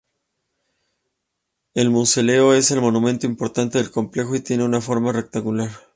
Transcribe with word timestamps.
El 1.75 1.91
mausoleo 1.91 2.55
es 2.55 2.71
el 2.71 2.81
monumento 2.81 3.27
importante 3.27 3.77
del 3.77 3.91
complejo 3.91 4.33
y 4.35 4.39
tiene 4.39 4.63
una 4.63 4.81
forma 4.81 5.11
rectangular. 5.11 5.69